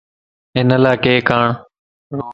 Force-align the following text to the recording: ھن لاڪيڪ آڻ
ھن 0.55 0.69
لاڪيڪ 0.83 1.27
آڻ 1.39 1.47